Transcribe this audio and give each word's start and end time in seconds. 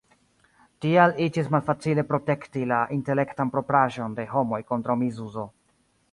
Tial 0.83 1.11
iĝis 1.25 1.49
malfacile 1.55 2.05
protekti 2.13 2.63
la 2.71 2.79
"intelektan 2.95 3.51
propraĵon" 3.57 4.15
de 4.21 4.25
homoj 4.31 4.59
kontraŭ 4.71 4.97
misuzo. 5.03 5.45